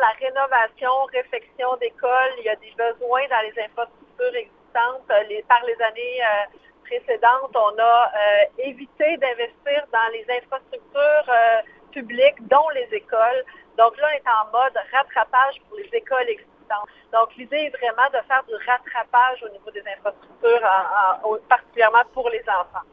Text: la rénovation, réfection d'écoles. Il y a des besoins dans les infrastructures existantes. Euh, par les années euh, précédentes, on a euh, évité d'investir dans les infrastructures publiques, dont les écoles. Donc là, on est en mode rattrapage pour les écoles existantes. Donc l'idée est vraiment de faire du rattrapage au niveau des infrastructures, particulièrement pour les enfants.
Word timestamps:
la 0.00 0.12
rénovation, 0.20 0.90
réfection 1.12 1.76
d'écoles. 1.76 2.34
Il 2.38 2.44
y 2.44 2.48
a 2.48 2.56
des 2.56 2.72
besoins 2.76 3.26
dans 3.28 3.42
les 3.42 3.62
infrastructures 3.62 4.34
existantes. 4.34 5.10
Euh, 5.10 5.40
par 5.48 5.62
les 5.64 5.80
années 5.82 6.20
euh, 6.22 6.58
précédentes, 6.84 7.54
on 7.54 7.78
a 7.78 8.06
euh, 8.06 8.44
évité 8.58 9.16
d'investir 9.18 9.84
dans 9.92 10.08
les 10.12 10.24
infrastructures 10.30 11.32
publiques, 11.90 12.46
dont 12.48 12.68
les 12.74 12.88
écoles. 12.92 13.44
Donc 13.76 13.96
là, 13.98 14.08
on 14.10 14.16
est 14.16 14.28
en 14.28 14.44
mode 14.52 14.78
rattrapage 14.92 15.60
pour 15.68 15.78
les 15.78 15.90
écoles 15.92 16.28
existantes. 16.28 16.88
Donc 17.12 17.34
l'idée 17.36 17.68
est 17.68 17.76
vraiment 17.76 18.08
de 18.12 18.18
faire 18.26 18.42
du 18.48 18.54
rattrapage 18.66 19.42
au 19.42 19.48
niveau 19.50 19.70
des 19.70 19.82
infrastructures, 19.96 20.62
particulièrement 21.48 22.04
pour 22.14 22.30
les 22.30 22.42
enfants. 22.48 22.86